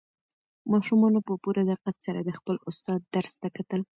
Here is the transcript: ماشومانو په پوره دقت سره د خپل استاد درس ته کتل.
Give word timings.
ماشومانو 0.71 1.19
په 1.27 1.33
پوره 1.43 1.63
دقت 1.71 1.95
سره 2.05 2.19
د 2.23 2.29
خپل 2.37 2.55
استاد 2.69 2.99
درس 3.15 3.33
ته 3.41 3.47
کتل. 3.57 3.81